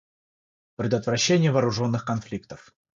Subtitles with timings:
[0.77, 2.73] Предотвращение вооруженных конфликтов.